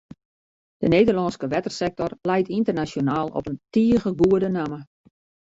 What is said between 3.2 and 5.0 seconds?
op in tige goede namme.